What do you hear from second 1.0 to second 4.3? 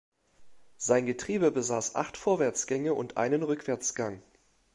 Getriebe besaß acht Vorwärtsgänge und einen Rückwärtsgang.